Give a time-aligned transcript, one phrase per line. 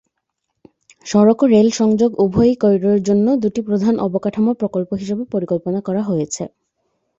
[1.05, 6.43] সড়ক ও রেল সংযোগ উভয়ই করিডোরের জন্য দুটি প্রধান অবকাঠামো প্রকল্প হিসাবে পরিকল্পনা করা হয়েছে।